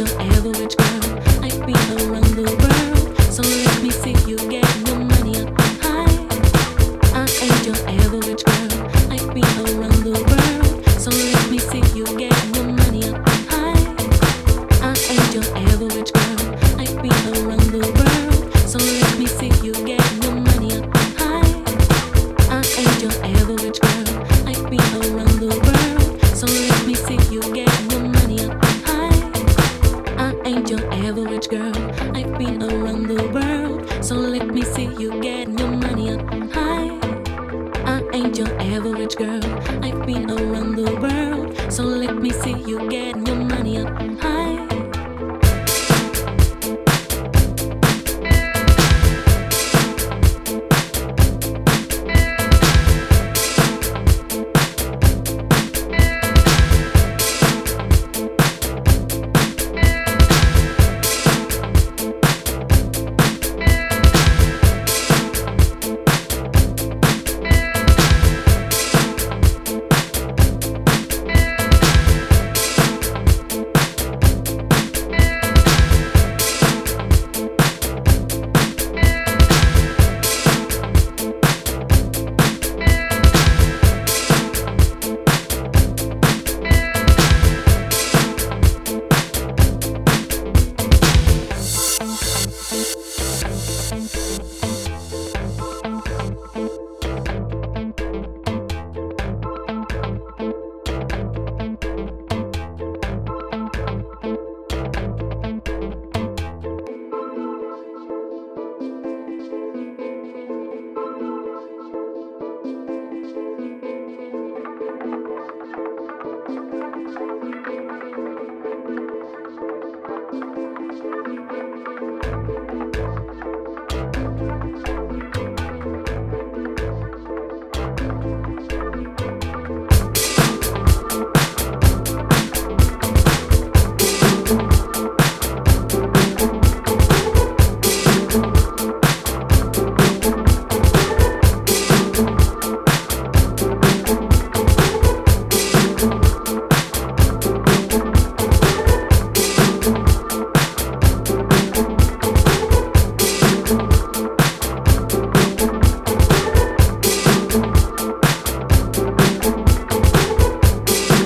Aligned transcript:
Your 0.00 0.08
average 0.18 0.78
girl. 0.78 0.89
I've 32.14 32.36
been 32.38 32.62
around 32.62 33.08
the 33.08 33.22
world, 33.34 34.04
so 34.04 34.14
let 34.14 34.48
me 34.48 34.62
see 34.62 34.88
you 34.98 35.20
get 35.20 35.48
your 35.58 35.68
money 35.68 36.10
up 36.10 36.22
high. 36.52 36.90
I 37.84 38.02
ain't 38.12 38.36
your 38.38 38.52
average 38.60 39.16
girl. 39.16 39.44
I've 39.84 40.06
been 40.06 40.30
around 40.30 40.76
the 40.76 40.90
world, 41.04 41.72
so 41.72 41.82
let 41.84 42.16
me 42.16 42.30
see 42.30 42.56
you 42.70 42.88
get 42.88 43.16
your 43.26 43.36
money 43.36 43.78
up 43.78 43.88
high. 44.20 44.39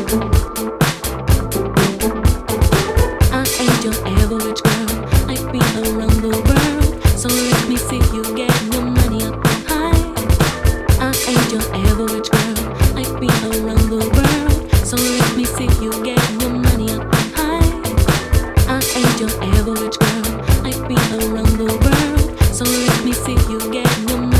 I 0.05 0.11
average 4.17 4.61
girl. 4.61 5.31
I've 5.31 5.51
been 5.51 5.63
around 5.81 6.21
the 6.21 6.35
world, 6.45 7.11
so 7.17 7.29
let 7.29 7.69
me 7.69 7.77
see 7.77 7.97
you 8.13 8.23
getting 23.73 24.09
your 24.09 24.19
money 24.19 24.34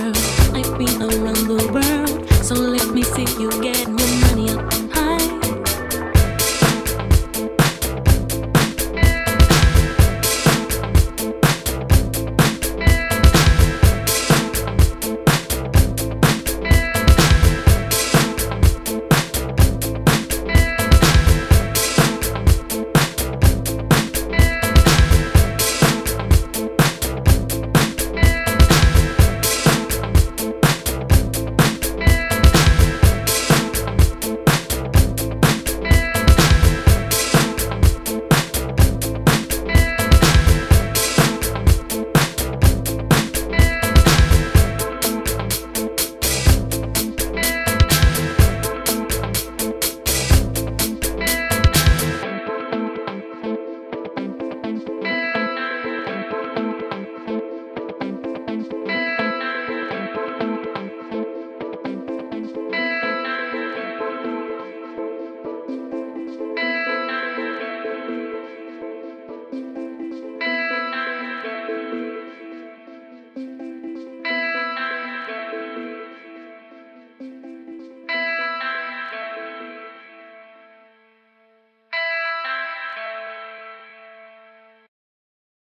girl. 0.00 0.12
I've 0.56 0.78
been 0.78 1.02
around 1.02 1.46
the 1.46 1.60
world, 1.72 2.44
so 2.44 2.54
let 2.54 2.88
me 2.94 3.02
see 3.02 3.26
you 3.40 3.50
getting 3.62 3.99